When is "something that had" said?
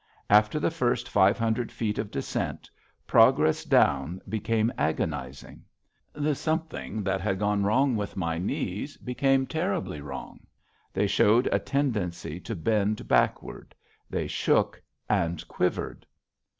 6.33-7.37